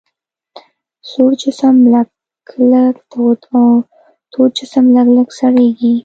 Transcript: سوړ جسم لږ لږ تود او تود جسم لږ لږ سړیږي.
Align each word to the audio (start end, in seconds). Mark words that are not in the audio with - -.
سوړ 1.09 1.29
جسم 1.41 1.75
لږ 1.93 2.07
لږ 2.71 2.95
تود 3.11 3.39
او 3.55 3.65
تود 4.31 4.51
جسم 4.57 4.85
لږ 4.95 5.07
لږ 5.17 5.27
سړیږي. 5.39 5.93